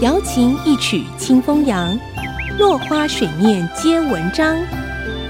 [0.00, 1.98] 瑶琴一曲清风扬，
[2.58, 4.56] 落花水面皆文章。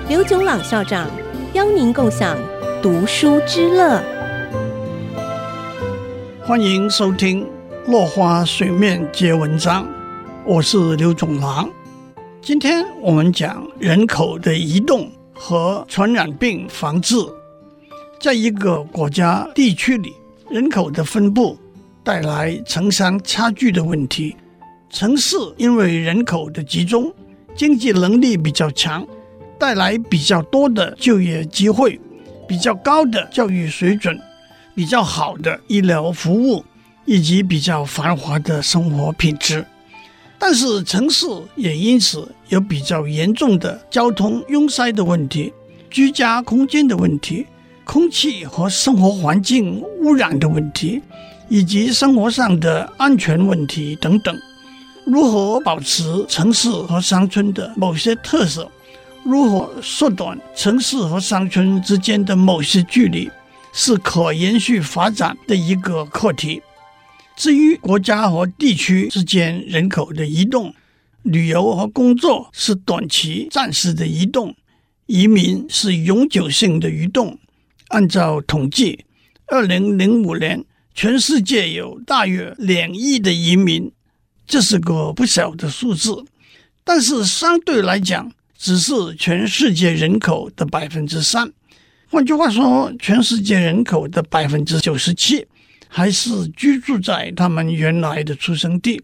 [0.09, 1.09] 刘炯朗校长
[1.53, 2.37] 邀您共享
[2.83, 4.03] 读书之乐。
[6.45, 7.45] 欢迎收听
[7.91, 9.85] 《落花水面皆文章》，
[10.45, 11.69] 我是刘炯朗。
[12.43, 17.17] 今天我们讲人口的移动和传染病防治。
[18.21, 20.13] 在一个国家地区里，
[20.51, 21.59] 人口的分布
[22.05, 24.37] 带来城乡差距的问题。
[24.91, 27.13] 城市因为人口的集中，
[27.57, 29.05] 经济能力比较强，
[29.59, 31.99] 带来比较多的就业机会，
[32.47, 34.21] 比较高的教育水准，
[34.75, 36.63] 比较好的医疗服务，
[37.07, 39.65] 以及比较繁华的生活品质。
[40.39, 41.27] 但是城市
[41.57, 45.53] 也因此有比较严重的交通拥塞的问题、
[45.89, 47.47] 居家空间的问题、
[47.83, 51.01] 空气和生活环境污染的问题，
[51.49, 54.39] 以及生活上的安全问题等等。
[55.05, 58.71] 如何保持城市和乡村的某些特色？
[59.23, 63.31] 如何缩短城市和乡村之间的某些距离，
[63.73, 66.63] 是可延续发展的一个课题。
[67.37, 70.75] 至于国家和地区之间人口的移动，
[71.23, 74.55] 旅游和工作是短期暂时的移动，
[75.07, 77.39] 移民是永久性的移动。
[77.89, 79.05] 按照统计，
[79.47, 80.65] 二零零五年
[80.95, 83.91] 全世界有大约两亿的移民。
[84.47, 86.25] 这是个不小的数字，
[86.85, 91.53] 但是相对来讲，只是全世界人口的百分之三。
[92.09, 95.47] 换句话说，全世界人口的百分之九十七
[95.89, 99.03] 还是居住在他们原来的出生地。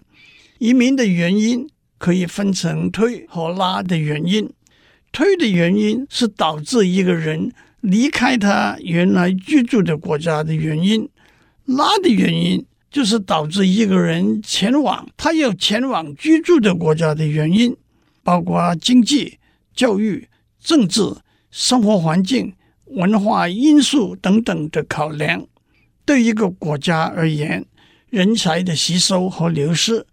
[0.58, 4.48] 移民的原因可以分成推和拉的原因。
[5.10, 11.08] 推的原因是导致一个人离开他原来居住的国家的原因，
[11.76, 12.64] 拉的原因。
[12.92, 17.76] 就是导致一个人前往他要前往居住的国家的原因，
[18.24, 19.38] 包括经济、
[19.76, 20.28] 教育、
[20.60, 21.00] 政治、
[21.52, 22.52] 生活环境、
[22.86, 25.46] 文化因素等等的考量。
[26.04, 27.64] 对一个国家而言，
[28.08, 30.04] 人才的吸收和流失；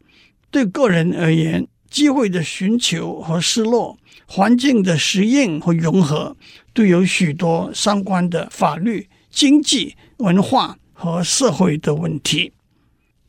[0.51, 3.97] 对个人而言，机会的寻求和失落、
[4.27, 6.37] 环境的适应和融合，
[6.75, 12.51] 都有许多相关的法律、经济、文化和社会的问题。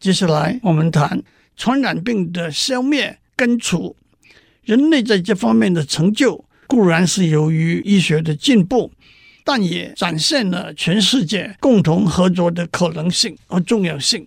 [0.01, 1.23] 接下来，我们谈
[1.55, 3.95] 传染病的消灭根除。
[4.63, 8.91] 人类在这方面的成就固然是由于医学的进步，
[9.45, 14.27] 但也展现了全世界共同合作的可能性和重要性。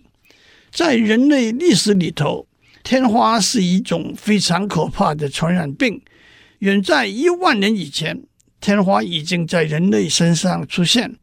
[0.70, 2.46] 在人类历史里头，
[2.84, 6.00] 天花是一种非常可怕的传染病。
[6.60, 8.22] 远在一万年以前，
[8.60, 11.16] 天花已经在人类身上出现。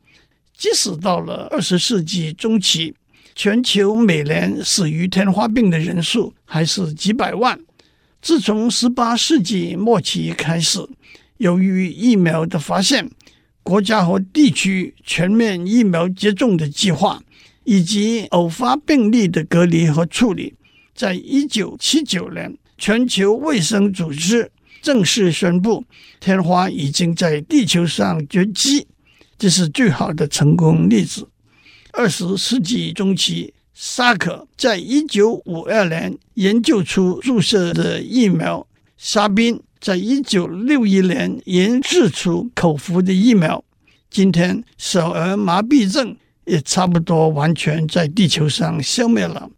[0.59, 2.93] 即使到了二十世纪中期，
[3.33, 7.57] 全球每年死于天花病的人数还是几百万。
[8.21, 10.85] 自从十八世纪末期开始，
[11.37, 13.09] 由于疫苗的发现，
[13.63, 17.23] 国家和地区全面疫苗接种的计划，
[17.63, 20.53] 以及偶发病例的隔离和处理，
[20.93, 25.85] 在一九七九年，全球卫生组织正式宣布，
[26.19, 28.85] 天花已经在地球上绝迹。
[29.39, 31.27] 这是最好的成功例子。
[31.93, 38.67] 二十世纪中期，沙可在一九五二年研究出注射的疫苗，
[38.97, 43.63] 沙宾在一九六一年研制出口服的疫苗。
[44.11, 49.49] 今天，小儿麻痹症也差不多完全在地球上消灭了。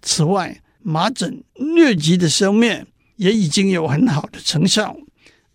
[0.00, 4.96] 此外，麻疹、疟疾的消灭也已经有很好的成效。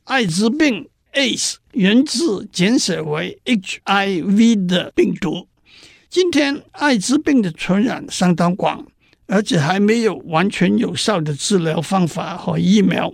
[0.03, 5.47] 艾滋病 （AIDS） 源自简写为 HIV 的病毒。
[6.09, 8.86] 今天，艾滋病的传染相当广，
[9.28, 13.14] 而且还没有完全有效的治疗方法和疫苗。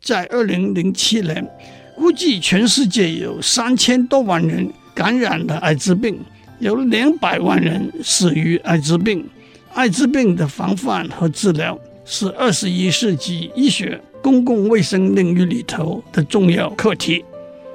[0.00, 1.48] 在二零零七年，
[1.96, 6.20] 估计全世界有三千多万人感染了艾滋病，
[6.60, 9.28] 有两百万人死于艾滋病。
[9.74, 17.24] 艾滋病的防范和治疗是二十一世纪医学公共卫生领域里头的重要课题。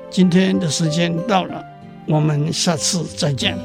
[0.09, 1.63] 今天的时间到了，
[2.07, 3.57] 我们下次再见。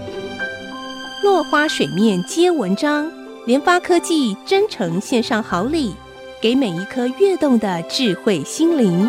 [1.23, 3.11] 落花水面皆文章，
[3.45, 5.95] 联发科技真诚献上好礼，
[6.41, 9.09] 给每一颗跃动的智慧心灵。